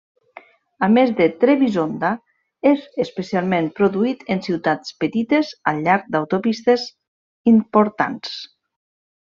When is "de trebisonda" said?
1.19-2.09